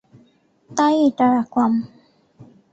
তাই 0.69 0.95
এটা 1.07 1.25
রাখলাম। 1.35 1.71